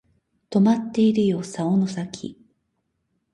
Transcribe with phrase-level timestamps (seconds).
[0.49, 2.35] とまっているよ竿の先